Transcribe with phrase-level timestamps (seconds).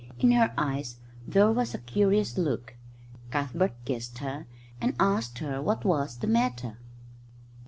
[0.17, 0.97] In her eyes
[1.27, 2.75] there was a curious look.
[3.29, 4.47] Cuthbert kissed her
[4.81, 6.79] and asked her what was the matter.